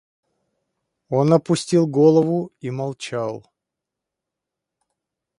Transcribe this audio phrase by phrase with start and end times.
[1.09, 3.45] Он опустил голову и молчал.